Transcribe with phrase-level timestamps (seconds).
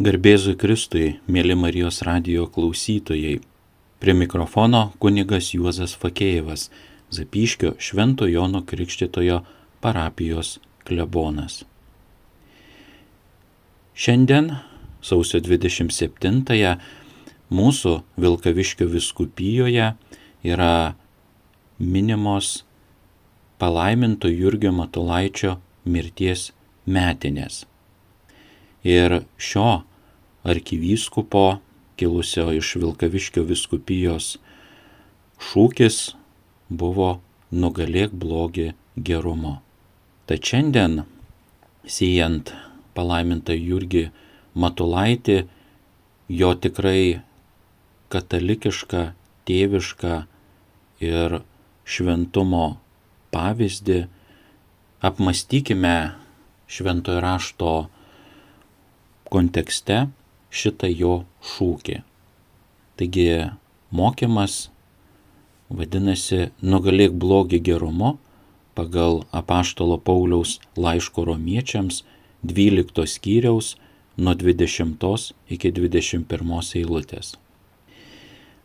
[0.00, 3.34] Garbėzui Kristui, mėly Marijos radio klausytojai.
[4.00, 6.70] Prie mikrofono kunigas Juozas Fakėjevas,
[7.12, 9.42] Zapyškio Švento Jono Krikštitojo
[9.84, 10.54] parapijos
[10.88, 11.66] klebonas.
[13.92, 14.48] Šiandien,
[15.04, 16.72] sausio 27-ąją,
[17.52, 17.94] mūsų
[18.24, 19.90] Vilkaviškio viskupijoje
[20.48, 20.72] yra
[21.76, 22.62] minimos
[23.60, 26.54] palaiminto Jurgio Matulaičio mirties
[26.88, 27.66] metinės.
[28.80, 29.82] Ir šio
[30.44, 31.60] arkivyskupo,
[31.96, 34.38] kilusio iš Vilkaviškio viskupijos,
[35.40, 35.98] šūkis
[36.68, 37.18] buvo
[37.52, 39.58] nugalėk blogį gerumo.
[40.26, 41.02] Tad šiandien,
[41.84, 42.54] siejant
[42.94, 44.08] palaimintą Jurgį
[44.54, 45.42] Matulaitį,
[46.30, 47.20] jo tikrai
[48.10, 49.02] katalikišką,
[49.46, 50.14] tėvišką
[51.04, 51.40] ir
[51.84, 52.64] šventumo
[53.34, 54.00] pavyzdį,
[55.04, 55.96] apmastykime
[56.70, 57.74] šventojo rašto
[59.30, 60.06] kontekste
[60.50, 61.14] šitą jo
[61.52, 62.00] šūkį.
[63.00, 63.26] Taigi
[63.94, 64.68] mokymas
[65.70, 68.16] vadinasi nugalėk blogį gerumu
[68.74, 72.02] pagal apaštalo Pauliaus laiško romiečiams
[72.42, 73.76] 12 skyriaus
[74.16, 77.36] nuo 20 iki 21 eilutės.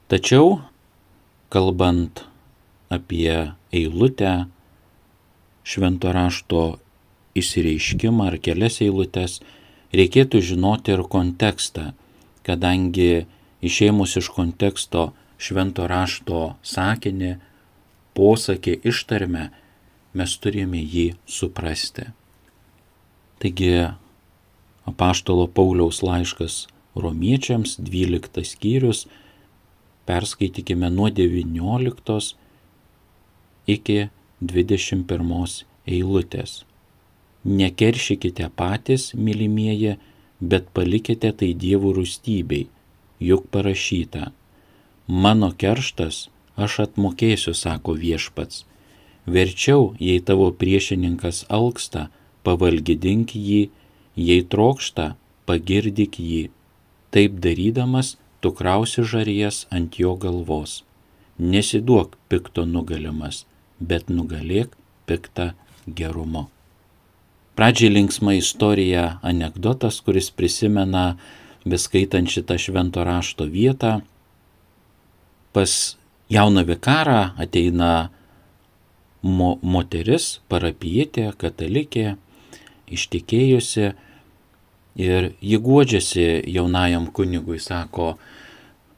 [0.08, 0.60] Tačiau,
[1.50, 2.26] kalbant
[2.94, 4.46] apie eilutę,
[5.66, 6.64] švento rašto
[7.36, 9.40] įsireiškimą ar kelias eilutes,
[9.94, 11.92] reikėtų žinoti ir kontekstą,
[12.46, 13.26] kadangi
[13.66, 17.36] išėmus iš konteksto švento rašto sakinį,
[18.16, 19.50] posakį, ištarmę,
[20.16, 22.08] mes turime jį suprasti.
[23.44, 23.92] Taigi,
[24.88, 29.06] apaštalo Pauliaus laiškas romiečiams 12 skyrius,
[30.08, 32.36] perskaitykime nuo 19
[33.68, 34.08] iki
[34.42, 36.64] 21 eilutės.
[37.46, 39.98] Nekeršykite patys, mylimieji,
[40.42, 42.66] bet palikite tai dievų rūstybei,
[43.22, 44.32] juk parašyta.
[45.08, 46.26] Mano kerštas
[46.58, 48.64] aš atmokėsiu, sako viešpats.
[49.30, 52.10] Verčiau, jei tavo priešininkas alksta,
[52.46, 53.70] pavalgydink jį,
[54.18, 55.14] jei trokšta,
[55.46, 56.50] pagirdik jį.
[57.14, 60.82] Taip darydamas, tu krausi žarijas ant jo galvos.
[61.38, 63.46] Nesiduok pikto nugalimas,
[63.80, 64.74] bet nugalėk
[65.06, 65.54] piktą
[65.86, 66.50] gerumo.
[67.56, 71.16] Pradžiai linksma istorija, anegdotas, kuris prisimena,
[71.66, 74.02] beskaitant šitą švento rašto vietą.
[75.56, 75.96] Pas
[76.30, 78.10] jauną vikarą ateina
[79.24, 82.18] mo moteris, parapietė, katalikė,
[82.92, 83.88] ištikėjusi
[85.00, 88.18] ir ji guodžiasi jaunajam kunigui, sako,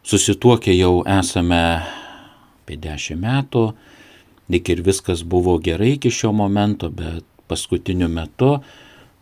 [0.02, 3.70] susituokę jau esame apie dešimt metų,
[4.50, 8.58] lik ir viskas buvo gerai iki šio momento, bet paskutiniu metu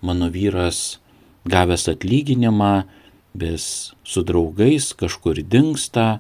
[0.06, 1.00] mano vyras
[1.46, 2.84] gavęs atlyginimą,
[3.36, 6.20] vis su draugais kažkur dinksta,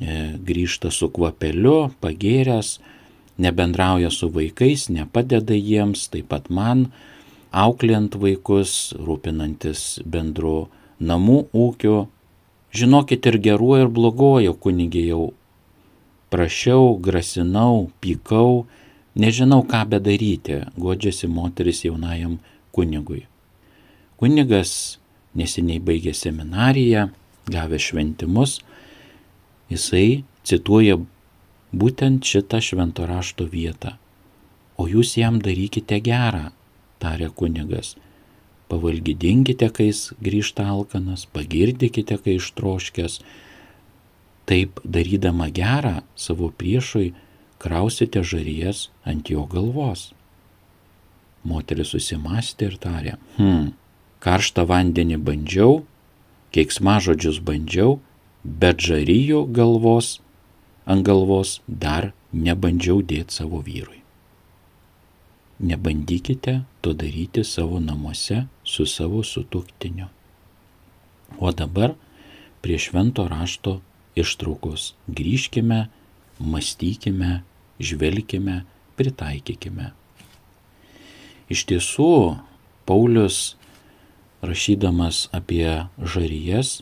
[0.00, 2.78] e, grįžta su kvapeliu, pagėręs,
[3.38, 6.88] nebendrauja su vaikais, nepadeda jiems, taip pat man,
[7.50, 10.68] auklint vaikus, rūpinantis bendru
[11.00, 12.08] namų ūkiu.
[12.76, 15.24] Žinokit ir geruoju, ir blogoju kunigė jau
[16.30, 18.66] prašiau, grasinau, pykau,
[19.20, 22.38] Nežinau, ką bedaryti, godžiasi moteris jaunajam
[22.72, 23.26] kunigui.
[24.20, 24.72] Kunigas
[25.36, 27.08] neseniai baigė seminariją,
[27.50, 28.60] gavė šventimus,
[29.72, 30.96] jisai cituoja
[31.72, 33.96] būtent šitą švento rašto vietą.
[34.80, 36.50] O jūs jam darykite gerą,
[37.02, 37.96] tarė kunigas.
[38.70, 43.18] Pavalgydinkite, kai jis grįžta alkanas, pagirdykite, kai ištroškęs.
[44.48, 47.10] Taip darydama gerą savo priešui,
[47.60, 50.10] krausite žarijas ant jo galvos.
[51.44, 53.72] Moteris susimastė ir tarė, hm,
[54.24, 55.80] karštą vandenį bandžiau,
[56.56, 57.98] keiksmažodžius bandžiau,
[58.44, 60.18] bet žaryjo galvos
[60.90, 64.00] ant galvos dar nebandžiau dėti savo vyrui.
[65.60, 70.08] Nebandykite to daryti savo namuose su savo sutuktiniu.
[71.38, 71.94] O dabar
[72.64, 73.80] prie švento rašto
[74.16, 75.86] ištraukos grįžkime,
[76.40, 77.42] mąstykime
[77.80, 78.62] žvelgime,
[79.00, 79.90] pritaikykime.
[81.50, 82.12] Iš tiesų,
[82.86, 83.56] Paulius,
[84.44, 86.80] rašydamas apie žarijas,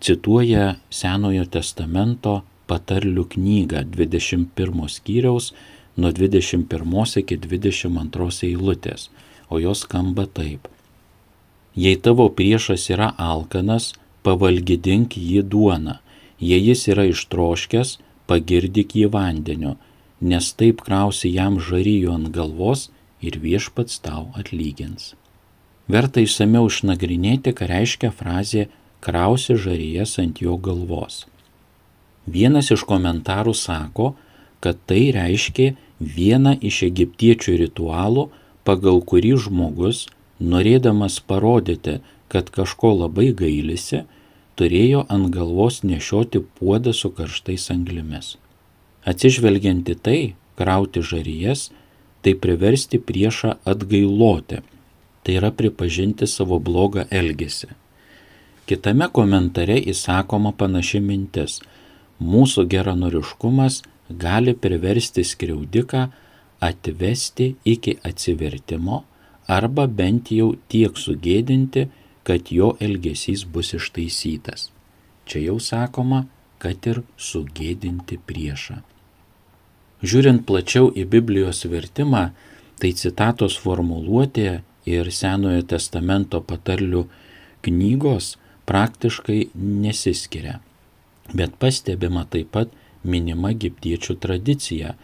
[0.00, 2.40] cituoja Senojo testamento
[2.70, 5.52] patarlių knygą 21 skyriaus
[5.96, 9.08] nuo 21 iki 22 eilutės,
[9.50, 10.68] o jos skamba taip.
[11.74, 13.92] Jei tavo priešas yra alkanas,
[14.26, 15.98] pavalgydink jį duoną,
[16.40, 19.76] jei jis yra ištroškęs, pagirdik jį vandeniu,
[20.20, 22.90] nes taip krausi jam žaryjo ant galvos
[23.20, 25.14] ir viešpats tau atlygins.
[25.90, 28.68] verta išsameu išnagrinėti, ką reiškia frazė
[29.00, 31.26] krausi žaryjas ant jo galvos.
[32.26, 34.14] Vienas iš komentarų sako,
[34.60, 38.28] kad tai reiškia vieną iš egiptiečių ritualų,
[38.64, 40.06] pagal kurį žmogus,
[40.40, 44.04] norėdamas parodyti, kad kažko labai gailisi,
[44.54, 48.36] turėjo ant galvos nešioti puodą su karštais anglimis.
[49.04, 51.70] Atsižvelgianti tai, krauti žaryjas,
[52.20, 54.60] tai priversti priešą atgailoti,
[55.24, 57.70] tai yra pripažinti savo blogą elgesį.
[58.68, 61.60] Kitame komentare įsakoma panaši mintis-
[62.32, 66.10] mūsų geranoriškumas gali priversti skriaudiką
[66.60, 69.04] atvesti iki atsivertimo
[69.46, 71.88] arba bent jau tiek sugėdinti,
[72.22, 74.68] kad jo elgesys bus ištaisytas.
[75.26, 76.26] Čia jau sakoma,
[76.58, 78.82] kad ir sugėdinti priešą.
[80.00, 82.30] Žiūrint plačiau į Biblijos vertimą,
[82.80, 87.04] tai citatos formuluotė ir Senojo testamento patarlių
[87.66, 88.36] knygos
[88.70, 90.60] praktiškai nesiskiria.
[91.36, 92.72] Bet pastebima taip pat
[93.04, 94.94] minima egiptiečių tradicija,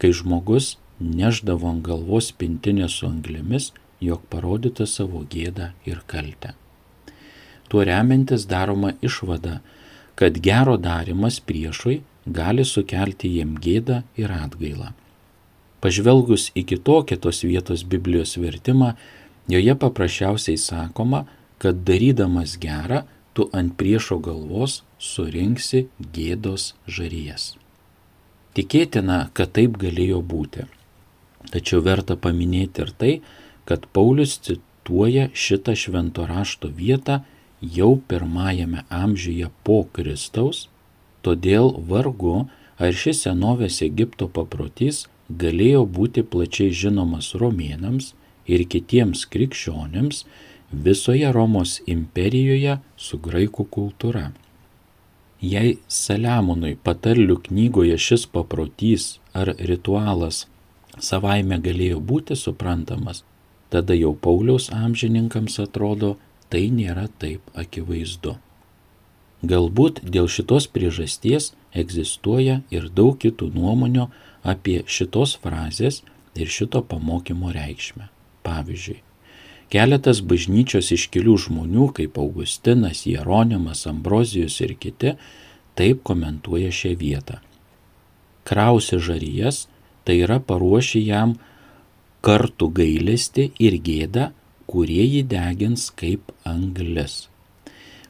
[0.00, 6.54] kai žmogus neždavo ant galvos pintinę su anglimis, jog parodytų savo gėdą ir kaltę.
[7.68, 9.60] Tuo remiantis daroma išvada,
[10.16, 14.92] kad gero darimas priešui gali sukelti jiem gėdą ir atgailą.
[15.80, 18.94] Pažvelgus į kitokį tos vietos Biblijos vertimą,
[19.48, 21.26] joje paprasčiausiai sakoma,
[21.62, 23.04] kad darydamas gerą
[23.36, 27.54] tu ant priešo galvos surinksi gėdos žarijas.
[28.56, 30.64] Tikėtina, kad taip galėjo būti.
[31.52, 33.12] Tačiau verta paminėti ir tai,
[33.68, 37.20] kad Paulius cituoja šitą švento rašto vietą
[37.60, 40.66] jau pirmajame amžiuje po Kristaus,
[41.26, 42.46] todėl vargu
[42.78, 45.06] ar šis senovės Egipto paprotys
[45.42, 48.12] galėjo būti plačiai žinomas romėnams
[48.46, 50.24] ir kitiems krikščionėms,
[50.70, 54.30] visoje Romos imperijoje su graikų kultūra.
[55.42, 60.46] Jei Saliamonui patarlių knygoje šis paprotys ar ritualas
[60.98, 63.22] savaime galėjo būti suprantamas,
[63.68, 66.16] tada jau Pauliaus amžininkams atrodo,
[66.48, 68.38] tai nėra taip akivaizdu.
[69.44, 74.08] Galbūt dėl šitos priežasties egzistuoja ir daug kitų nuomonių
[74.42, 76.02] apie šitos frazės
[76.36, 78.08] ir šito pamokymo reikšmę.
[78.46, 79.02] Pavyzdžiui,
[79.66, 85.16] Keletas bažnyčios iškilių žmonių, kaip Augustinas, Jeronimas, Ambrozijus ir kiti,
[85.74, 87.40] taip komentuoja šią vietą.
[88.46, 89.64] Krausi žarijas,
[90.06, 91.34] tai yra paruoši jam
[92.22, 94.30] kartu gailesti ir gėdą,
[94.70, 97.26] kurie jį degins kaip anglis.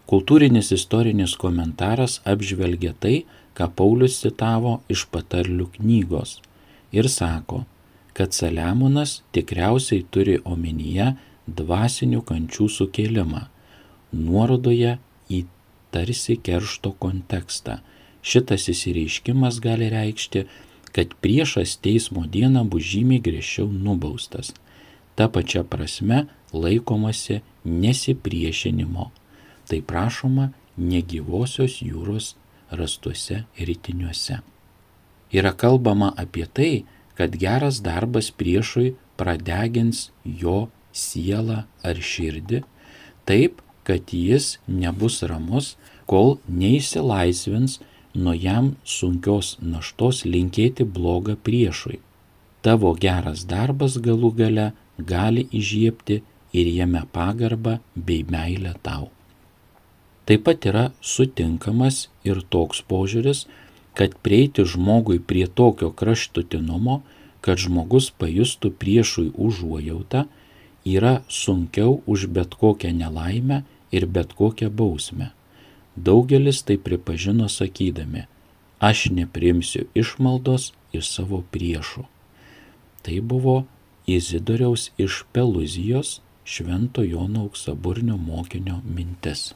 [0.06, 3.24] Kultūrinis istorinis komentaras apžvelgia tai,
[3.58, 6.36] ką Paulius citavo iš patarlių knygos
[6.94, 7.64] ir sako,
[8.16, 11.10] kad Saliamonas tikriausiai turi omenyje
[11.46, 13.42] dvasinių kančių sukėlimą,
[14.12, 14.96] nuorodoje
[15.28, 15.42] į
[15.94, 17.80] tarsi keršto kontekstą.
[18.26, 20.46] Šitas įsireiškimas gali reikšti,
[20.94, 24.54] kad priešas teismo dieną bus žymiai griežčiau nubaustas.
[25.16, 29.10] Ta pačia prasme laikomasi nesipriešinimo.
[29.66, 32.34] Tai prašoma negyvosios jūros
[32.70, 34.40] rastuose rytiniuose.
[35.32, 36.84] Yra kalbama apie tai,
[37.18, 42.62] kad geras darbas priešui pradegins jo sielą ar širdį,
[43.28, 45.74] taip, kad jis nebus ramus,
[46.06, 47.78] kol neįsilaisvins
[48.14, 52.00] nuo jam sunkios naštos linkėti blogą priešui.
[52.62, 56.22] Tavo geras darbas galų gale gali įžiepti
[56.56, 59.15] ir jame pagarbą bei meilę tau.
[60.26, 63.44] Taip pat yra sutinkamas ir toks požiūris,
[63.96, 67.00] kad prieiti žmogui prie tokio kraštutinumo,
[67.40, 70.24] kad žmogus pajustų priešui užuojautą,
[70.86, 73.62] yra sunkiau už bet kokią nelaimę
[73.94, 75.30] ir bet kokią bausmę.
[75.96, 78.26] Daugelis tai pripažino sakydami,
[78.82, 82.02] aš neprimsiu išmaldos iš savo priešų.
[83.06, 83.56] Tai buvo
[84.06, 89.54] Izidoriaus iš Peluzijos Švento Jono auksaburnio mokinio mintis.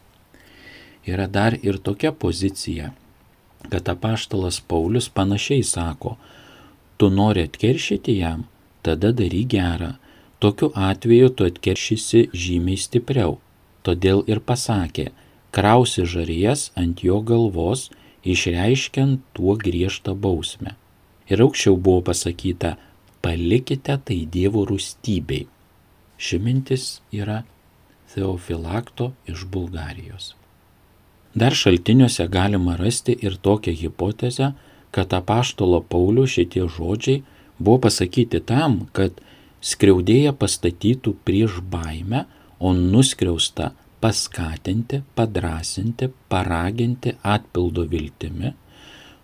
[1.06, 2.92] Yra dar ir tokia pozicija,
[3.68, 6.16] kad apaštalas Paulius panašiai sako,
[6.96, 8.44] tu nori atkeršyti jam,
[8.82, 9.94] tada daryk gerą,
[10.40, 13.34] Tokiu atveju tu atkeršysi žymiai stipriau.
[13.84, 15.10] Todėl ir pasakė,
[15.52, 17.90] krausi žarijas ant jo galvos,
[18.24, 20.72] išreiškiant tuo griežtą bausmę.
[21.28, 22.72] Ir aukščiau buvo pasakyta,
[23.20, 25.44] palikite tai Dievo rūstybei.
[26.16, 27.42] Ši mintis yra
[28.14, 30.34] Theofilakto iš Bulgarijos.
[31.34, 34.52] Dar šaltiniuose galima rasti ir tokią hipotezę,
[34.90, 37.22] kad apaštalo Paulių šitie žodžiai
[37.58, 39.20] buvo pasakyti tam, kad
[39.62, 42.24] skriaudėją pastatytų prieš baimę,
[42.58, 43.70] o nuskriausta
[44.00, 48.52] paskatinti, padrasinti, paraginti atpildo viltimi.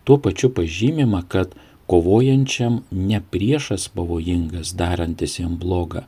[0.04, 1.52] Tuo pačiu pažymima, kad
[1.90, 6.06] kovojančiam ne priešas pavojingas darantis jam blogą,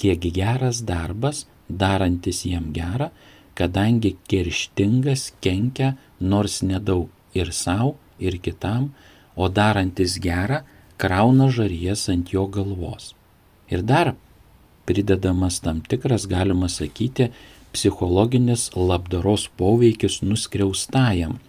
[0.00, 3.10] kiek geras darbas darantis jam gerą,
[3.54, 8.92] kadangi kerštingas kenkia nors nedaug ir savo, ir kitam,
[9.36, 10.62] o darantis gerą
[10.98, 13.14] krauna žaries ant jo galvos.
[13.70, 14.14] Ir dar
[14.86, 17.30] pridedamas tam tikras, galima sakyti,
[17.74, 21.40] psichologinis labdaros poveikis nuskriaustajam,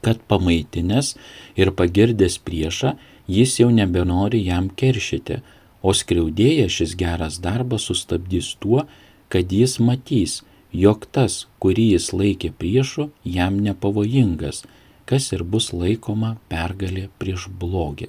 [0.00, 1.14] kad pamaitinės
[1.58, 2.94] ir pagirdęs priešą,
[3.28, 5.42] jis jau nebenori jam keršyti,
[5.82, 8.86] o skriaudėja šis geras darbas sustabdys tuo,
[9.28, 10.40] kad jis matys,
[10.76, 14.64] jog tas, kurį jis laikė priešu, jam nepavojingas,
[15.08, 18.08] kas ir bus laikoma pergalė prieš blogį.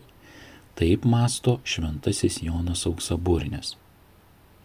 [0.78, 3.76] Taip masto šventasis Jonas Auksaburnis.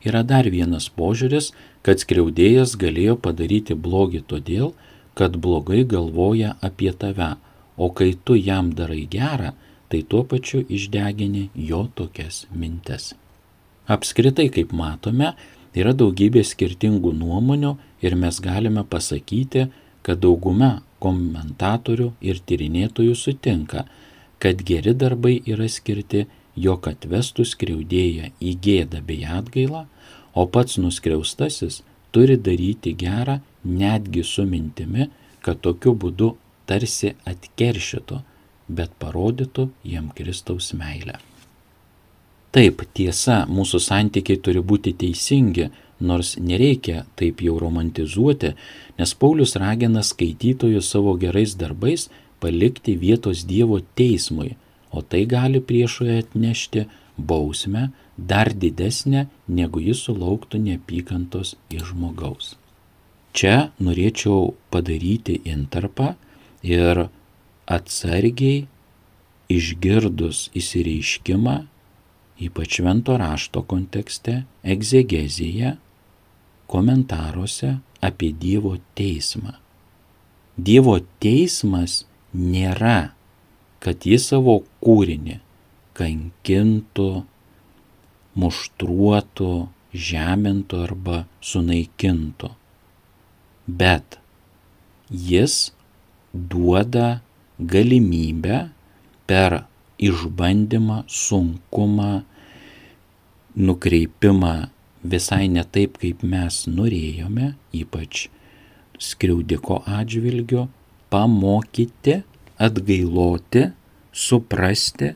[0.03, 1.53] Yra dar vienas požiūris,
[1.87, 4.73] kad skriaudėjas galėjo padaryti blogį todėl,
[5.15, 7.37] kad blogai galvoja apie tave,
[7.77, 9.53] o kai tu jam darai gerą,
[9.93, 13.13] tai tuo pačiu išdegini jo tokias mintes.
[13.93, 15.35] Apskritai, kaip matome,
[15.79, 19.69] yra daugybė skirtingų nuomonių ir mes galime pasakyti,
[20.03, 23.87] kad dauguma komentatorių ir tyrinėtojų sutinka,
[24.43, 26.27] kad geri darbai yra skirti,
[26.57, 29.87] jog atvestų skriaudėją į gėdą bei atgailą,
[30.35, 31.81] o pats nuskriaustasis
[32.13, 35.09] turi daryti gerą netgi su mintimi,
[35.41, 36.35] kad tokiu būdu
[36.69, 38.21] tarsi atkeršytų,
[38.69, 41.19] bet parodytų jam Kristaus meilę.
[42.53, 45.71] Taip, tiesa, mūsų santykiai turi būti teisingi,
[46.05, 48.53] nors nereikia taip jau romantizuoti,
[48.99, 52.11] nes Paulius ragina skaitytojus savo gerais darbais
[52.45, 54.57] palikti vietos Dievo teismui,
[54.93, 56.85] o tai gali priešoje atnešti
[57.17, 62.57] bausmę dar didesnė, negu jis sulauktų neapykantos iš žmogaus.
[63.33, 66.13] Čia norėčiau padaryti intarpą
[66.61, 67.07] ir
[67.65, 68.67] atsargiai
[69.49, 71.63] išgirdus įsireiškimą,
[72.43, 75.77] ypač švento rašto kontekste, egzegeziją,
[76.67, 79.59] komentaruose apie Dievo teismą.
[80.57, 83.13] Dievo teismas nėra,
[83.83, 85.39] kad jis savo kūrinį
[85.99, 87.11] kankintų,
[88.41, 89.53] muštruotų,
[89.93, 92.51] žemintų arba sunaikintų.
[93.69, 94.19] Bet
[95.13, 95.73] jis
[96.33, 97.21] duoda
[97.59, 98.71] galimybę
[99.29, 99.63] per
[100.03, 102.23] išbandymą, sunkumą,
[103.57, 104.55] nukreipimą
[105.03, 108.29] visai ne taip, kaip mes norėjome, ypač
[109.03, 110.69] skriaudiko atžvilgiu,
[111.13, 112.23] pamokyti,
[112.63, 113.69] atgailoti,
[114.13, 115.13] suprasti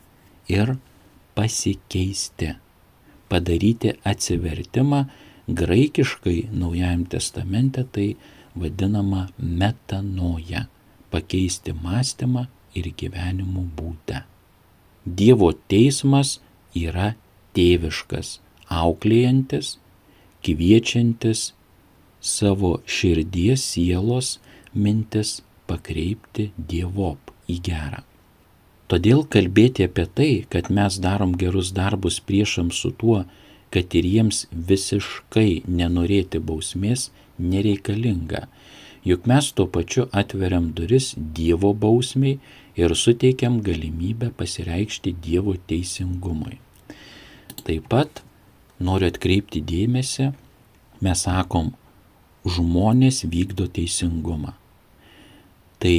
[0.53, 0.77] ir
[1.37, 2.55] pasikeisti
[3.29, 5.05] padaryti atsivertimą,
[5.47, 8.17] graikiškai Naujajam testamente tai
[8.55, 10.67] vadinama metanoja-
[11.13, 14.23] pakeisti mąstymą ir gyvenimo būdą.
[15.07, 16.41] Dievo teismas
[16.75, 17.15] yra
[17.57, 18.39] tėviškas,
[18.71, 19.77] auklėjantis,
[20.47, 21.53] kviečiantis
[22.21, 24.37] savo širdies sielos
[24.75, 28.03] mintis pakreipti Dievop į gerą.
[28.87, 33.25] Todėl kalbėti apie tai, kad mes darom gerus darbus priešams su tuo,
[33.75, 37.09] kad ir jiems visiškai nenorėti bausmės,
[37.39, 38.47] nereikalinga.
[39.07, 42.39] Juk mes tuo pačiu atveriam duris Dievo bausmiai
[42.79, 46.59] ir suteikiam galimybę pasireikšti Dievo teisingumui.
[47.67, 48.23] Taip pat
[48.79, 50.31] noriu atkreipti dėmesį,
[51.03, 51.73] mes sakom,
[52.47, 54.55] žmonės vykdo teisingumą.
[55.83, 55.99] Tai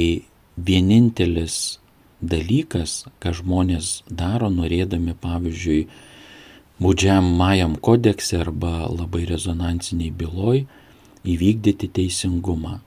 [0.56, 1.78] vienintelis
[2.24, 5.86] dalykas, ką žmonės daro, norėdami, pavyzdžiui,
[6.80, 10.64] baudžiamajam kodekse arba labai rezonansiniai byloj
[11.28, 12.78] įvykdyti teisingumą.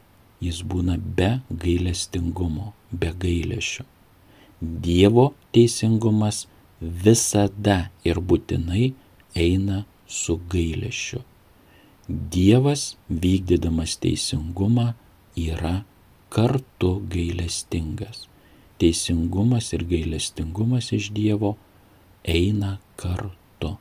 [0.42, 3.86] Jis būna be gailestingumo, be gailėšio.
[4.62, 6.48] Dievo teisingumas
[6.82, 8.94] visada ir būtinai
[9.38, 11.22] eina su gailėšiu.
[12.10, 14.92] Dievas vykdydamas teisingumą
[15.38, 15.84] yra
[16.34, 18.26] kartu gailestingas
[18.82, 21.56] teisingumas ir gailestingumas iš Dievo
[22.26, 23.76] eina kartu.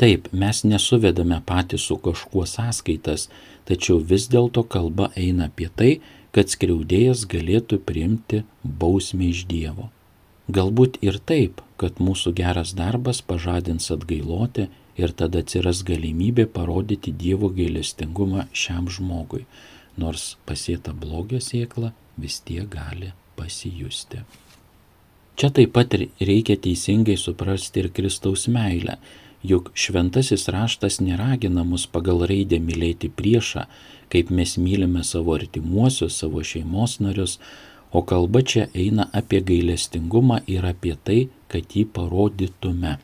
[0.00, 3.28] Taip, mes nesuvedame patys su kažkuo sąskaitas,
[3.68, 5.92] tačiau vis dėlto kalba eina apie tai,
[6.34, 8.44] kad skriaudėjas galėtų priimti
[8.82, 9.88] bausmę iš Dievo.
[10.56, 14.66] Galbūt ir taip, kad mūsų geras darbas pažadins atgailoti
[15.00, 19.46] ir tada atsiras galimybė parodyti Dievo gailestingumą šiam žmogui,
[19.96, 24.20] nors pasėta blogio sėkla vis tiek gali pasijusti.
[25.40, 28.98] Čia taip pat reikia teisingai suprasti ir Kristaus meilę.
[29.42, 33.64] juk šventasis raštas neragina mus pagal raidę mylėti priešą,
[34.12, 37.38] kaip mes mylime savo artimuosius, savo šeimos narius,
[37.92, 41.20] o kalba čia eina apie gailestingumą ir apie tai,
[41.50, 42.98] kad jį parodytume.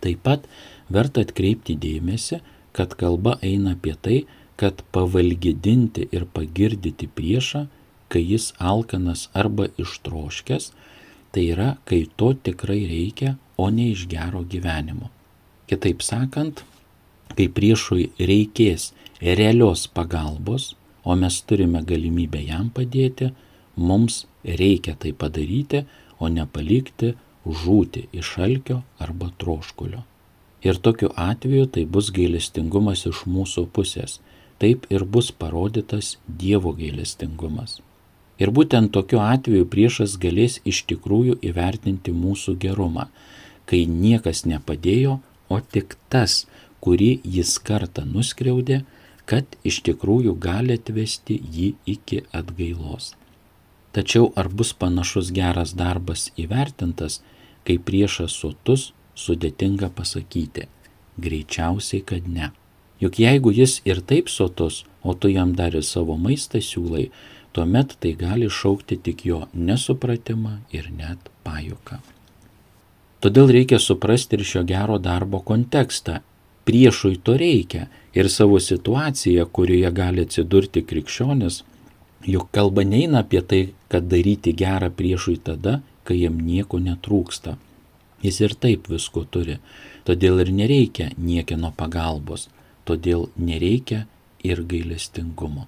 [0.00, 0.48] Taip pat
[0.92, 2.40] verta atkreipti dėmesį,
[2.76, 4.18] kad kalba eina apie tai,
[4.60, 7.66] kad pavalgydinti ir pagirdyti priešą,
[8.08, 10.70] kai jis alkanas arba ištroškęs,
[11.34, 15.10] tai yra, kai to tikrai reikia, o ne iš gero gyvenimo.
[15.70, 16.62] Kitaip sakant,
[17.34, 23.32] kai priešui reikės realios pagalbos, o mes turime galimybę jam padėti,
[23.76, 25.84] mums reikia tai padaryti,
[26.18, 27.14] o nepalikti
[27.44, 30.02] žūti iš alkio arba troškulio.
[30.64, 34.20] Ir tokiu atveju tai bus gailestingumas iš mūsų pusės,
[34.58, 37.80] taip ir bus parodytas Dievo gailestingumas.
[38.40, 43.08] Ir būtent tokiu atveju priešas galės iš tikrųjų įvertinti mūsų gerumą,
[43.68, 45.20] kai niekas nepadėjo,
[45.52, 46.44] o tik tas,
[46.80, 48.82] kurį jis kartą nuskriaudė,
[49.30, 53.12] kad iš tikrųjų gali atvesti jį iki atgailos.
[53.94, 57.20] Tačiau ar bus panašus geras darbas įvertintas,
[57.64, 60.66] kai priešas sotus, sudėtinga pasakyti.
[61.22, 62.50] Greičiausiai, kad ne.
[63.02, 67.10] Juk jeigu jis ir taip sotus, o tu jam dar ir savo maistą siūlai,
[67.54, 72.00] tuomet tai gali šaukti tik jo nesupratimą ir net pajuką.
[73.22, 76.18] Todėl reikia suprasti ir šio gero darbo kontekstą.
[76.68, 77.86] Priešui to reikia
[78.16, 81.62] ir savo situaciją, kurioje gali atsidurti krikščionis,
[82.26, 87.56] juk kalba neina apie tai, kad daryti gerą priešui tada, kai jam nieko netrūksta.
[88.24, 89.58] Jis ir taip visko turi,
[90.08, 92.48] todėl ir nereikia niekieno pagalbos,
[92.88, 94.06] todėl nereikia
[94.44, 95.66] ir gailestingumo.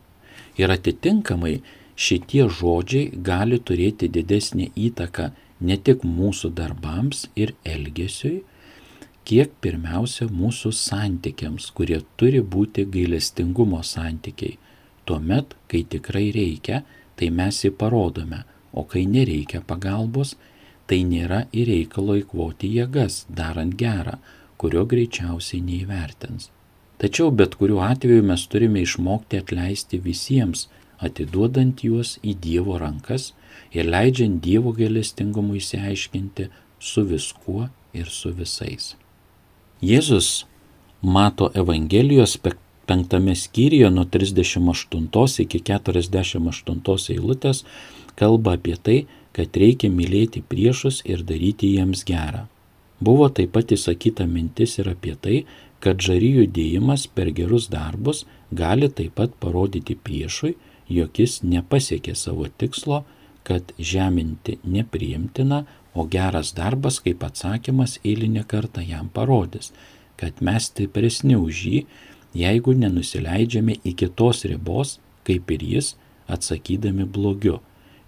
[0.56, 1.60] Ir atitinkamai
[1.96, 8.42] šitie žodžiai gali turėti didesnį įtaką ne tik mūsų darbams ir elgesiui,
[9.26, 14.56] kiek pirmiausia mūsų santykiams, kurie turi būti gailestingumo santykiai.
[15.06, 16.82] Tuomet, kai tikrai reikia,
[17.16, 18.42] tai mes jį parodome,
[18.76, 20.34] o kai nereikia pagalbos,
[20.86, 24.18] tai nėra į reikalo įkvoti jėgas, darant gerą,
[24.60, 26.50] kurio greičiausiai neįvertins.
[27.00, 30.66] Tačiau bet kuriuo atveju mes turime išmokti atleisti visiems,
[30.98, 33.32] atiduodant juos į Dievo rankas
[33.72, 36.48] ir leidžiant Dievo gailestingumui įsiaiškinti
[36.80, 38.94] su viskuo ir su visais.
[39.84, 40.46] Jėzus
[41.02, 42.38] mato Evangelijos
[42.86, 47.64] penktame skyriuje nuo 38 iki 48 eilutės
[48.16, 48.98] kalba apie tai,
[49.36, 52.46] kad reikia mylėti priešus ir daryti jiems gerą.
[53.00, 55.42] Buvo taip pat įsakyta mintis ir apie tai,
[55.84, 60.54] kad žaryjų dėjimas per gerus darbus gali taip pat parodyti priešui,
[60.88, 63.04] jog jis nepasiekė savo tikslo
[63.46, 69.70] kad žeminti nepriimtina, o geras darbas kaip atsakymas eilinę kartą jam parodys,
[70.20, 71.78] kad mes stipresni už jį,
[72.40, 75.94] jeigu nenusileidžiame iki tos ribos, kaip ir jis,
[76.28, 77.60] atsakydami blogiu,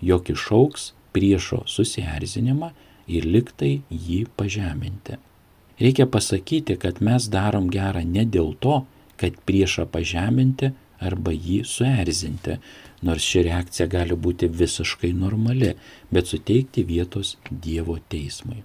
[0.03, 2.73] jog išauks priešo susierzinimą
[3.09, 5.19] ir liktai jį pažeminti.
[5.79, 8.83] Reikia pasakyti, kad mes darom gerą ne dėl to,
[9.19, 12.59] kad priešą pažeminti arba jį suerzinti,
[13.07, 15.77] nors ši reakcija gali būti visiškai normali,
[16.11, 18.65] bet suteikti vietos Dievo teismui.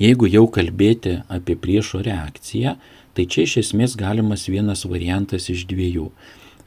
[0.00, 2.74] Jeigu jau kalbėti apie priešo reakciją,
[3.14, 6.10] tai čia iš esmės galimas vienas variantas iš dviejų.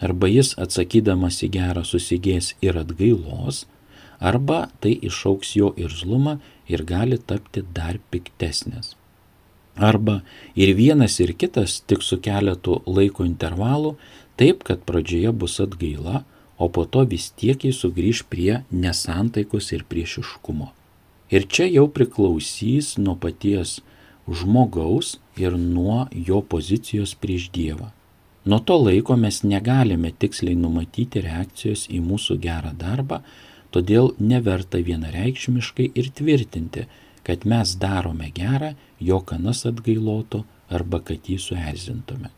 [0.04, 3.64] Arba jis atsakydamas į gerą susigės ir atgailos,
[4.20, 8.96] arba tai išauks jo irzlumą ir gali tapti dar piktesnis.
[9.76, 10.22] Arba
[10.56, 13.96] ir vienas ir kitas tik su keletu laiko intervalų,
[14.38, 16.24] taip kad pradžioje bus atgaila,
[16.58, 20.70] o po to vis tiek jis sugrįž prie nesantaikos ir priešiškumo.
[21.34, 23.80] Ir čia jau priklausys nuo paties
[24.30, 27.90] žmogaus ir nuo jo pozicijos prieš Dievą.
[28.46, 33.22] Nuo to laiko mes negalime tiksliai numatyti reakcijos į mūsų gerą darbą,
[33.72, 36.86] todėl neverta vienareikšmiškai ir tvirtinti,
[37.24, 42.34] kad mes darome gerą, jo kanas atgailotų arba kad jį suerzintume.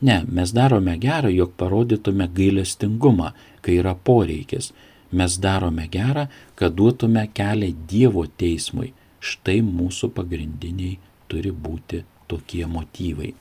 [0.00, 4.70] Ne, mes darome gerą, jog parodytume gailestingumą, kai yra poreikis.
[5.10, 8.92] Mes darome gerą, kad duotume kelią Dievo teismui.
[9.18, 13.32] Štai mūsų pagrindiniai turi būti tokie motyvai.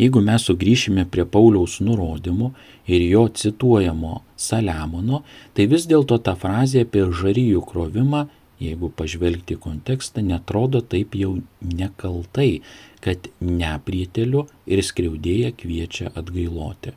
[0.00, 2.52] Jeigu mes sugrįšime prie Pauliaus nurodymų
[2.88, 8.26] ir jo cituojamo Saliamono, tai vis dėlto ta frazė apie žaryjų krovimą
[8.60, 12.60] jeigu pažvelgti kontekstą, netrodo taip jau nekaltai,
[13.04, 16.94] kad neprieteliu ir skriaudėja kviečia atgailoti.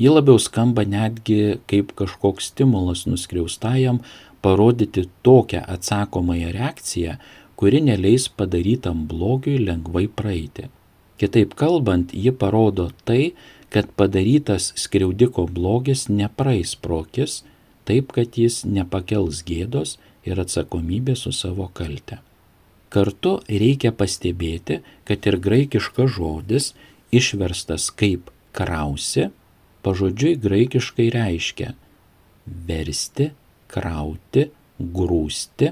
[0.00, 4.00] Ji labiau skamba netgi kaip kažkoks stimulas nuskriaustajam
[4.42, 7.18] parodyti tokią atsakomąją reakciją,
[7.56, 10.68] kuri neleis padarytam blogiui lengvai praeiti.
[11.20, 13.32] Kitaip kalbant, ji parodo tai,
[13.72, 17.42] kad padarytas skriaudiko blogis nepraeis prokis,
[17.88, 19.96] taip kad jis nepakels gėdos
[20.28, 22.18] ir atsakomybės su savo kalte.
[22.92, 26.72] Kartu reikia pastebėti, kad ir graikiškas žodis
[27.14, 29.30] išverstas kaip krausi,
[29.82, 31.72] pažodžiui graikiškai reiškia
[32.68, 33.30] versti,
[33.72, 35.70] krauti, grūsti,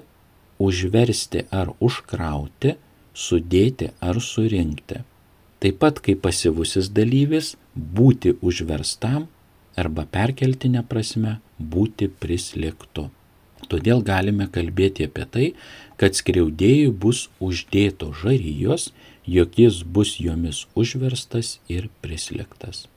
[0.60, 2.76] užversti ar užkrauti,
[3.14, 5.02] sudėti ar surinkti.
[5.60, 9.26] Taip pat kaip pasivusis dalyvis būti užverstam
[9.80, 13.08] arba perkeltinė prasme būti prislėgtu.
[13.70, 15.46] Todėl galime kalbėti apie tai,
[16.00, 18.90] kad skriaudėjui bus uždėto žaryjos,
[19.28, 22.88] jog jis bus jomis užverstas ir prislėgtas.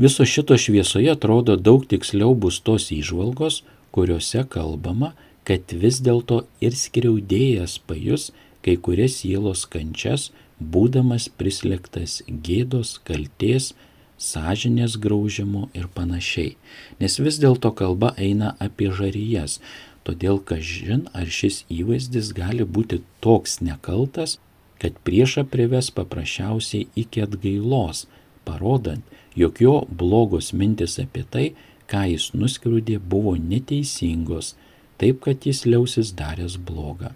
[0.00, 3.60] Viso šito šviesoje atrodo daug tiksliau bus tos įžvalgos,
[3.92, 5.12] kuriuose kalbama,
[5.44, 8.30] kad vis dėlto ir skriaudėjas pajus
[8.64, 13.72] kai kurias sielos kančias, būdamas prislėgtas gėdos, kalties,
[14.20, 16.56] sąžinės graužimo ir panašiai.
[17.00, 19.58] Nes vis dėlto kalba eina apie žaryjas,
[20.04, 24.36] todėl kažin ar šis įvaizdis gali būti toks nekaltas,
[24.80, 28.06] kad priešą prives paprasčiausiai iki atgailos,
[28.44, 29.04] parodant,
[29.36, 31.46] jog jo blogos mintis apie tai,
[31.90, 34.54] ką jis nuskriaudė, buvo neteisingos,
[35.00, 37.14] taip kad jis liausis daręs blogą.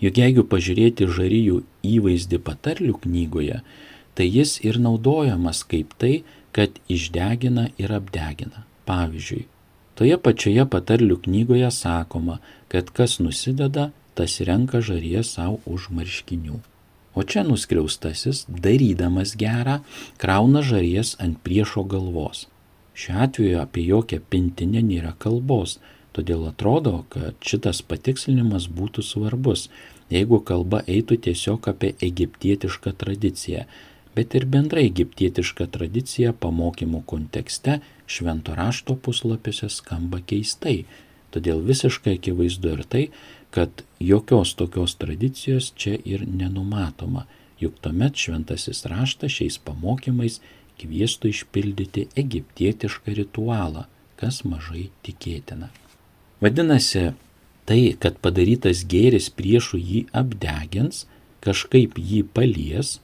[0.00, 3.60] Juk jeigu pažiūrėti žaryjų įvaizdį patarlių knygoje,
[4.16, 6.22] tai jis ir naudojamas kaip tai,
[6.56, 8.64] kad išdegina ir apdegina.
[8.88, 9.44] Pavyzdžiui,
[9.94, 12.40] toje pačioje patarlių knygoje sakoma,
[12.72, 16.58] kad kas nusideda, tas renka žaryje savo už marškinių.
[17.14, 19.80] O čia nuskriaustasis, darydamas gerą,
[20.18, 22.46] krauna žaries ant priešo galvos.
[22.94, 25.78] Šiuo atveju apie jokią pintinę nėra kalbos,
[26.16, 29.68] Todėl atrodo, kad šitas patikslinimas būtų svarbus,
[30.10, 33.66] jeigu kalba eitų tiesiog apie egiptietišką tradiciją,
[34.16, 37.78] bet ir bendrai egiptietiška tradicija pamokymų kontekste
[38.10, 40.82] švento rašto puslapiuose skamba keistai.
[41.30, 43.04] Todėl visiškai akivaizdu ir tai,
[43.54, 47.28] kad jokios tokios tradicijos čia ir nenumatoma,
[47.62, 50.40] juk tuomet šventasis raštas šiais pamokymais
[50.80, 53.86] kvieštų išpildyti egiptietišką ritualą,
[54.18, 55.70] kas mažai tikėtina.
[56.40, 57.10] Vadinasi,
[57.68, 61.04] tai, kad padarytas gėris priešų jį apdegins,
[61.44, 62.98] kažkaip jį palies,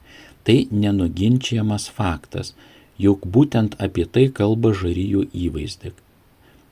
[0.47, 2.53] tai nenuginčiamas faktas,
[2.97, 5.93] juk būtent apie tai kalba žaryjų įvaizdį.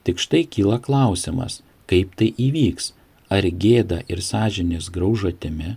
[0.06, 2.94] Tik štai kyla klausimas, kaip tai įvyks,
[3.30, 5.76] ar gėda ir sąžinės graužatimi,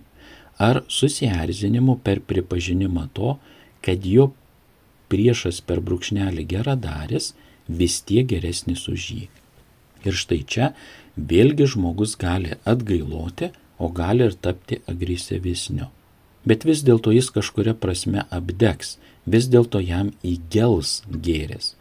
[0.57, 3.37] ar susierzinimu per pripažinimą to,
[3.85, 4.31] kad jo
[5.09, 7.33] priešas per brūkšnelį geradaris
[7.81, 9.27] vis tiek geresnis už jį.
[10.07, 10.73] Ir štai čia
[11.17, 15.87] vėlgi žmogus gali atgailoti, o gali ir tapti agresyvesniu.
[16.47, 21.75] Bet vis dėlto jis kažkuria prasme apdegs, vis dėlto jam įgels gėris.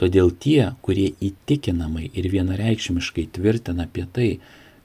[0.00, 4.30] Todėl tie, kurie įtikinamai ir vienareikšmiškai tvirtina apie tai,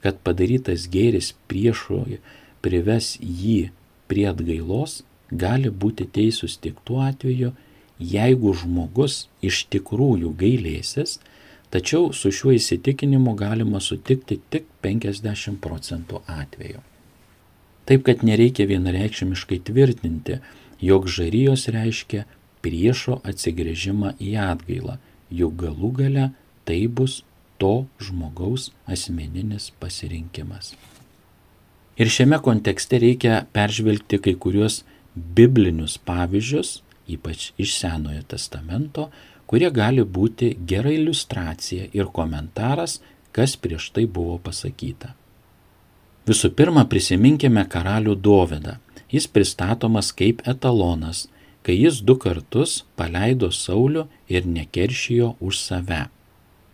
[0.04, 2.20] kad padarytas gėris priešoji
[2.62, 3.70] prives jį
[4.10, 7.54] prie atgailos, gali būti teisūs tik tuo atveju,
[7.98, 11.16] jeigu žmogus iš tikrųjų gailėsis,
[11.76, 16.78] Tačiau su šiuo įsitikinimu galima sutikti tik 50 procentų atveju.
[17.84, 20.38] Taip kad nereikia vienareikšmiškai tvirtinti,
[20.80, 22.22] jog žarijos reiškia
[22.64, 24.96] priešo atsigrėžimą į atgailą,
[25.28, 26.24] juk galų gale
[26.64, 27.18] tai bus
[27.60, 30.72] to žmogaus asmeninis pasirinkimas.
[32.00, 34.80] Ir šiame kontekste reikia peržvelgti kai kuriuos
[35.12, 36.78] biblinius pavyzdžius,
[37.12, 39.10] ypač iš Senojo testamento,
[39.46, 43.00] kurie gali būti gera iliustracija ir komentaras,
[43.32, 45.14] kas prieš tai buvo pasakyta.
[46.26, 48.80] Visų pirma, prisiminkime karalių Dovydą.
[49.12, 51.28] Jis pristatomas kaip etalonas,
[51.62, 56.06] kai jis du kartus paleido Saulių ir nekeršijo už save.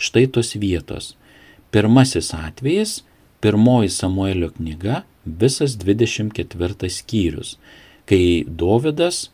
[0.00, 1.12] Štai tos vietos.
[1.72, 3.02] Pirmasis atvejis-
[3.42, 7.56] pirmoji Samuelio knyga, visas 24 skyrius,
[8.06, 9.28] kai Dovydas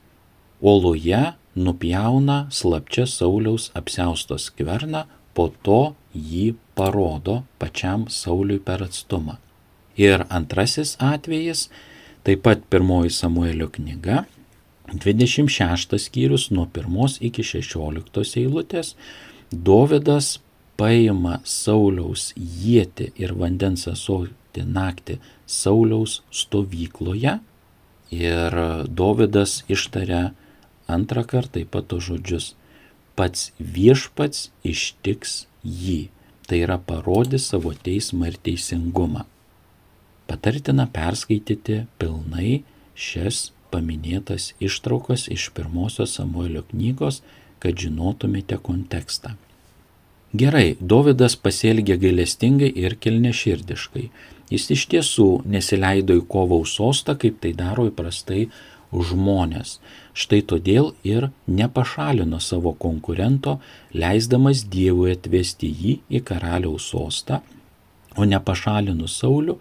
[0.61, 9.39] Oloje nupjauna slapčia Sauliaus apsiaustos skverną, po to jį parodo pačiam Sauliui per atstumą.
[9.99, 11.69] Ir antrasis atvejis,
[12.23, 14.25] taip pat pirmoji Samuelio knyga,
[14.93, 18.95] 26 skyrius nuo 1 iki 16 eilutės,
[19.53, 20.39] Dovydas
[20.77, 25.19] paima Sauliaus jėti ir vandens asotį naktį
[25.49, 27.39] Sauliaus stovykloje
[28.15, 30.33] ir Dovydas ištaria
[30.89, 32.53] antrą kartą taip pat tos žodžius.
[33.19, 36.09] Pats viešpats ištiks jį.
[36.49, 39.27] Tai yra parodys savo teismą ir teisingumą.
[40.29, 42.63] patartina perskaityti pilnai
[42.95, 47.23] šias paminėtas ištraukas iš pirmosios Samuelio knygos,
[47.59, 49.35] kad žinotumėte kontekstą.
[50.37, 54.09] Gerai, Dovydas pasielgė gailestingai ir kilneširdiškai.
[54.53, 58.49] Jis iš tiesų nesileido į kovą už sostą, kaip tai daro įprastai
[58.93, 59.79] žmonės.
[60.17, 63.59] Štai todėl ir nepašalino savo konkurento,
[63.93, 67.43] leisdamas Dievui atvesti jį į karaliaus sostą,
[68.19, 69.59] o nepašalinus Saulių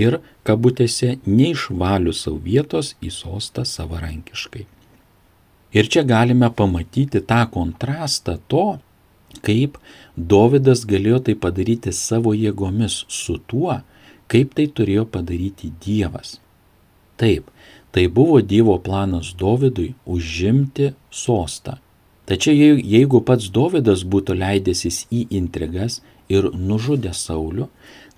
[0.00, 4.66] ir kabutėse neišvaliu savo vietos į sostą savarankiškai.
[5.70, 8.80] Ir čia galime pamatyti tą kontrastą to,
[9.46, 9.78] kaip
[10.16, 13.78] Dovydas galėjo tai padaryti savo jėgomis su tuo,
[14.30, 16.40] kaip tai turėjo padaryti Dievas.
[17.20, 17.46] Taip,
[17.92, 21.78] tai buvo Dievo planas Dovydui užimti sostą.
[22.30, 25.98] Tačiau jeigu pats Dovydas būtų leidęsis į intrigas
[26.30, 27.66] ir nužudė Saulių,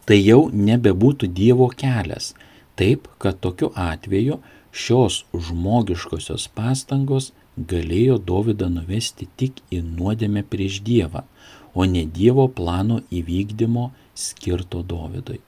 [0.04, 2.34] tai jau nebebūtų Dievo kelias.
[2.76, 4.40] Taip, kad tokiu atveju
[4.72, 11.24] šios žmogiškosios pastangos galėjo Dovydą nuvesti tik į nuodėmę prieš Dievą,
[11.72, 15.40] o ne Dievo plano įvykdymo skirto Dovydui.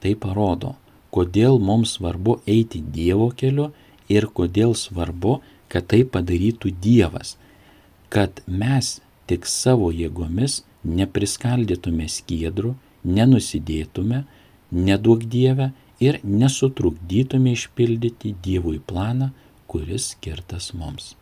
[0.00, 0.74] Tai parodo,
[1.14, 3.70] kodėl mums svarbu eiti Dievo keliu
[4.08, 7.36] ir kodėl svarbu, kad tai padarytų Dievas,
[8.10, 8.98] kad mes
[9.30, 14.24] tik savo jėgomis nepriskaldytume skiedrų, nenusidėtume,
[14.70, 15.70] neduok Dievę
[16.02, 19.30] ir nesutrukdytume išpildyti Dievui planą,
[19.70, 21.14] kuris skirtas mums.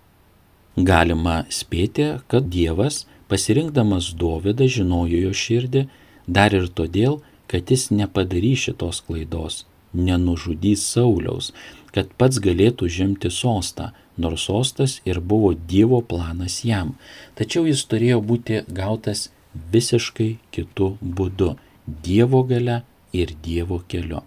[0.78, 5.88] Galima spėti, kad Dievas, pasirinkdamas Dovydą, žinojo jo širdį
[6.28, 7.18] dar ir todėl,
[7.50, 11.52] kad jis nepadarys šitos klaidos, nenužudys Sauliaus,
[11.94, 16.96] kad pats galėtų žemti sostą, nors sostas ir buvo Dievo planas jam.
[17.38, 19.28] Tačiau jis turėjo būti gautas
[19.72, 21.54] visiškai kitų būdų-
[22.06, 24.22] Dievo gale ir Dievo keliu.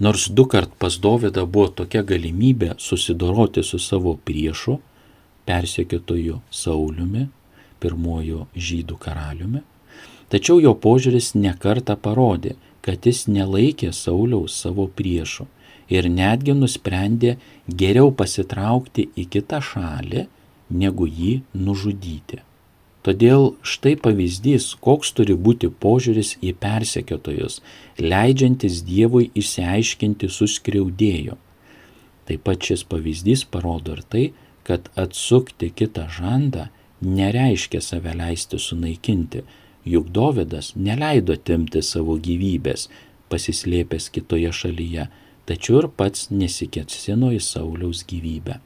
[0.00, 4.78] Nors du kart pas Dovydą buvo tokia galimybė susidoroti su savo priešu,
[5.46, 7.28] persekiotoju Sauliumi,
[7.80, 9.62] pirmojo žydų karaliumi,
[10.28, 12.54] Tačiau jo požiūris nekarta parodė,
[12.88, 15.44] kad jis nelaikė Sauliaus savo priešų
[15.92, 17.36] ir netgi nusprendė
[17.82, 20.24] geriau pasitraukti į kitą šalį,
[20.68, 22.40] negu jį nužudyti.
[23.04, 27.60] Todėl štai pavyzdys, koks turi būti požiūris į persekiotojus,
[28.00, 31.36] leidžiantis Dievui išsiaiškinti su skriaudėju.
[32.28, 34.24] Taip pat šis pavyzdys parodo ir tai,
[34.68, 36.68] kad atsukti kitą žandą
[37.00, 39.44] nereiškia save leisti sunaikinti,
[39.92, 42.88] juk Dovydas neleido timti savo gyvybės,
[43.32, 45.08] pasislėpęs kitoje šalyje,
[45.48, 48.58] tačiau ir pats nesikėsino į Sauliaus gyvybę.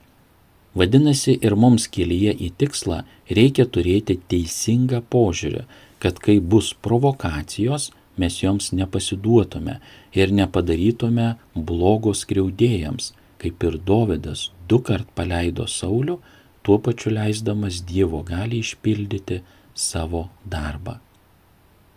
[0.74, 3.02] Vadinasi, ir mums kelyje į tikslą
[3.38, 5.66] reikia turėti teisingą požiūrį,
[6.02, 9.78] kad kai bus provokacijos, mes joms nepasiduotume
[10.16, 16.18] ir nepadarytume blogos kriaudėjams, kaip ir Dovydas du kart paleido Saulių,
[16.62, 19.42] tuo pačiu leisdamas Dievo gali išpildyti
[19.74, 21.00] savo darbą.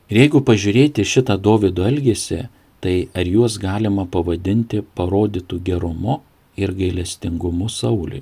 [0.05, 2.43] Ir jeigu pažiūrėti šitą Dovido elgesį,
[2.77, 6.19] tai ar juos galima pavadinti parodytų gerumu
[6.61, 8.21] ir gailestingumu Sauliui?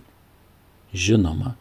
[0.95, 1.57] Žinoma,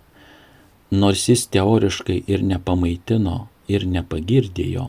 [0.94, 4.86] nors jis teoriškai ir nepamaitino ir nepagirdėjo,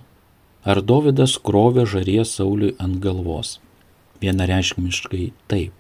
[0.70, 3.58] ar Dovydas krovė žarė Sauliui ant galvos?
[4.22, 5.74] Vienareišmiškai taip.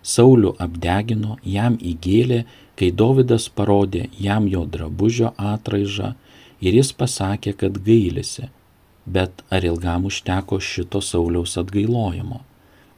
[0.00, 2.44] Saulių apdegino, jam įgėlė,
[2.80, 6.14] kai Dovydas parodė jam jo drabužio atraižą
[6.64, 8.48] ir jis pasakė, kad gailisi
[9.06, 12.40] Bet ar ilgam užteko šito Sauliaus atgailojimo?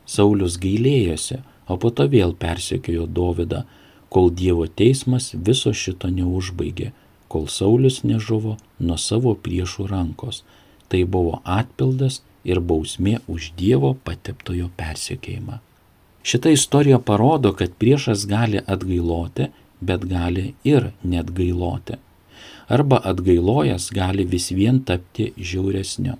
[0.07, 3.64] Saulius gailėjosi, o po to vėl persekiojo Dovydą,
[4.09, 6.92] kol Dievo teismas viso šito neužbaigė,
[7.29, 10.45] kol Saulis nežuvo nuo savo priešų rankos.
[10.87, 15.59] Tai buvo atpildas ir bausmė už Dievo pateptojo persekėjimą.
[16.27, 19.51] Šita istorija parodo, kad priešas gali atgailoti,
[19.83, 21.99] bet gali ir net gailoti
[22.68, 26.16] arba atgailojęs gali vis vien tapti žiauresniu.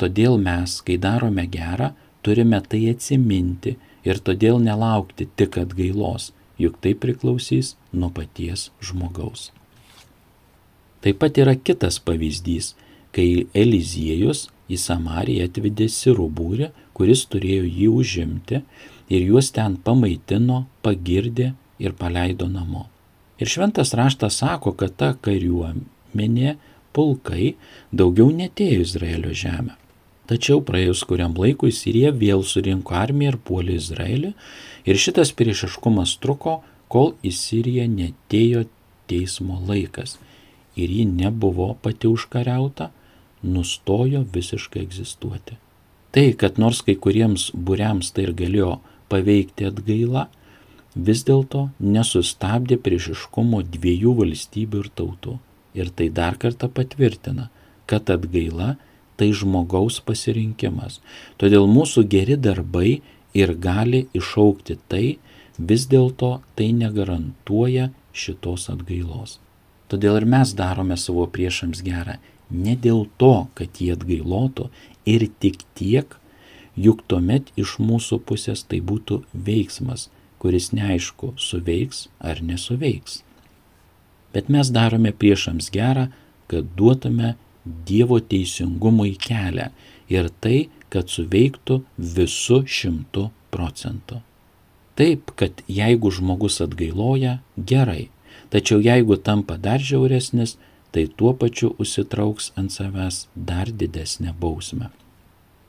[0.00, 6.94] Todėl mes, kai darome gerą, turime tai atsiminti ir todėl nelaukti tik atgailos, juk tai
[6.94, 9.50] priklausys nuo paties žmogaus.
[11.02, 12.74] Taip pat yra kitas pavyzdys,
[13.12, 18.62] kai Eliziejus į Samariją atvedė sirų būrį, kuris turėjo jį užimti
[19.12, 21.52] ir juos ten pamaitino, pagirdė
[21.82, 22.86] ir paleido namo.
[23.40, 26.56] Ir šventas raštas sako, kad ta kariuomenė,
[26.92, 27.54] pulkai
[27.92, 29.78] daugiau netėjo Izraelio žemę.
[30.28, 34.34] Tačiau praėjus kuriam laikui Sirija vėl surinko armiją ir puolė Izraelį
[34.88, 36.60] ir šitas priešiškumas truko,
[36.92, 38.66] kol į Siriją netėjo
[39.10, 40.18] teismo laikas
[40.76, 42.90] ir ji nebuvo pati užkariauta,
[43.42, 45.58] nustojo visiškai egzistuoti.
[46.12, 48.76] Tai, kad nors kai kuriems būriams tai ir galėjo
[49.12, 50.28] paveikti atgaila,
[50.94, 55.38] vis dėlto nesustabdė priešiškumo dviejų valstybių ir tautų.
[55.72, 57.48] Ir tai dar kartą patvirtina,
[57.86, 58.76] kad atgaila
[59.16, 61.00] tai žmogaus pasirinkimas.
[61.40, 63.00] Todėl mūsų geri darbai
[63.32, 65.16] ir gali išaukti tai,
[65.56, 69.38] vis dėlto tai negarantuoja šitos atgailos.
[69.88, 72.18] Todėl ir mes darome savo priešams gerą
[72.52, 74.68] ne dėl to, kad jie atgailotų
[75.08, 76.16] ir tik tiek,
[76.76, 80.08] juk tuomet iš mūsų pusės tai būtų veiksmas,
[80.42, 83.20] kuris neaišku suveiks ar nesuveiks.
[84.34, 86.08] Bet mes darome priešams gerą,
[86.50, 89.68] kad duotume Dievo teisingumui kelią
[90.10, 91.76] ir tai, kad suveiktų
[92.16, 94.18] visų šimtų procentų.
[94.98, 98.10] Taip, kad jeigu žmogus atgailoja, gerai,
[98.50, 100.58] tačiau jeigu tampa dar žiauresnis,
[100.92, 104.90] tai tuo pačiu užsitrauks ant savęs dar didesnę bausmę.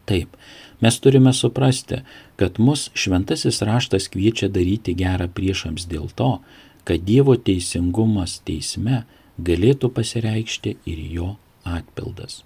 [0.09, 0.35] Taip,
[0.83, 2.01] mes turime suprasti,
[2.35, 6.39] kad mus šventasis raštas kviečia daryti gerą priešams dėl to,
[6.83, 9.05] kad Dievo teisingumas teisme
[9.39, 11.29] galėtų pasireikšti ir jo
[11.63, 12.43] atpildas.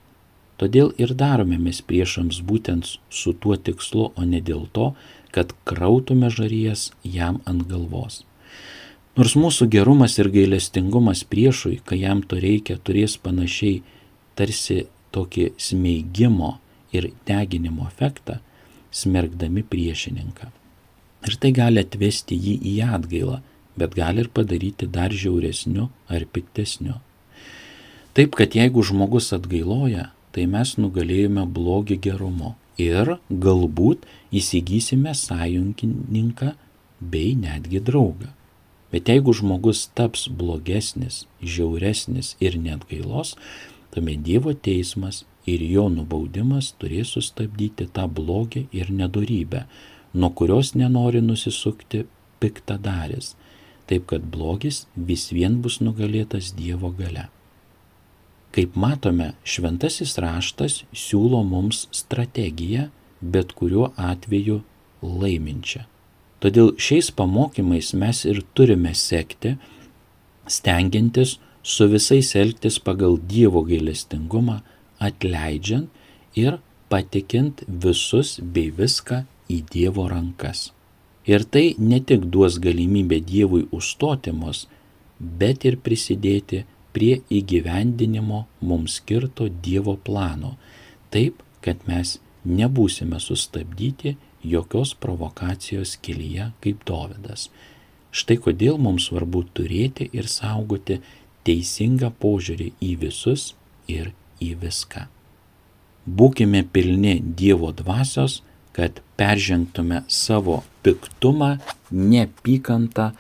[0.58, 4.94] Todėl ir darome mes priešams būtent su tuo tikslu, o ne dėl to,
[5.34, 8.24] kad krautume žarijas jam ant galvos.
[9.18, 13.82] Nors mūsų gerumas ir gailestingumas priešui, kai jam to reikia, turės panašiai
[14.38, 16.58] tarsi tokį smeigimo
[16.98, 18.40] ir deginimo efektą,
[18.92, 20.50] smergdami priešininką.
[21.28, 23.42] Ir tai gali atvesti jį į atgailą,
[23.78, 27.00] bet gali ir padaryti dar žiauresniu ar piktesniu.
[28.18, 36.54] Taip, kad jeigu žmogus atgailoja, tai mes nugalėjome blogį gerumu ir galbūt įsigysime sąjungininką
[37.02, 38.32] bei netgi draugą.
[38.94, 43.36] Bet jeigu žmogus taps blogesnis, žiauresnis ir net gailos,
[43.92, 49.64] tuomet Dievo teismas ir jo nubaudimas turės sustabdyti tą blogį ir nedorybę,
[50.14, 52.04] nuo kurios nenori nusisukti
[52.42, 53.34] piktadaris,
[53.88, 57.28] taip kad blogis vis vien bus nugalėtas Dievo gale.
[58.56, 62.88] Kaip matome, šventasis raštas siūlo mums strategiją,
[63.22, 64.62] bet kuriuo atveju
[65.02, 65.84] laiminčią.
[66.42, 69.56] Todėl šiais pamokymais mes ir turime sekti,
[70.48, 74.62] stengiantis su visais elgtis pagal Dievo gailestingumą,
[75.00, 75.90] atleidžiant
[76.36, 80.72] ir patikint visus bei viską į Dievo rankas.
[81.28, 84.66] Ir tai ne tik duos galimybę Dievui užstoti mus,
[85.20, 86.64] bet ir prisidėti
[86.96, 90.56] prie įgyvendinimo mums skirto Dievo plano,
[91.12, 97.50] taip, kad mes nebūsime sustabdyti jokios provokacijos kelyje kaip Dovydas.
[98.16, 101.02] Štai kodėl mums svarbu turėti ir saugoti
[101.48, 103.52] teisingą požiūrį į visus
[103.92, 105.08] ir į viską.
[106.08, 111.58] Būkime pilni Dievo dvasios, kad peržengtume savo piktumą,
[111.92, 113.12] nepykantą,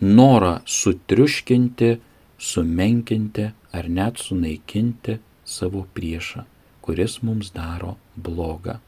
[0.00, 1.90] norą sutriuškinti,
[2.38, 6.42] sumenkinti ar net sunaikinti savo priešą,
[6.82, 8.80] kuris mums daro blogą.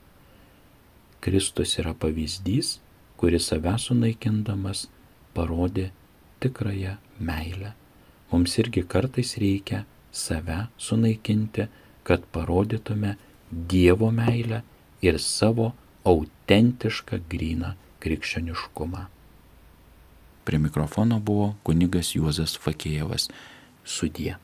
[1.20, 2.78] Kristus yra pavyzdys,
[3.20, 4.88] kuris save sunaikindamas
[5.36, 5.90] parodė
[6.42, 7.72] tikrąją meilę.
[8.32, 11.66] Mums irgi kartais reikia save sunaikinti,
[12.06, 13.16] kad parodytume
[13.50, 14.62] Dievo meilę
[15.02, 15.72] ir savo
[16.04, 17.74] autentišką gryną
[18.04, 19.04] krikščioniškumą.
[20.44, 23.30] Prie mikrofono buvo kunigas Juozas Fakėjevas.
[23.84, 24.36] Sudie.